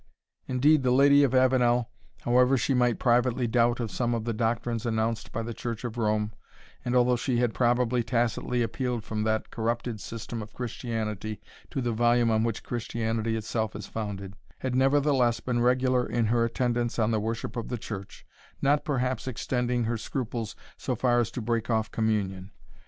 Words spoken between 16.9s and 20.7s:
on the worship of the Church, not, perhaps, extending her scruples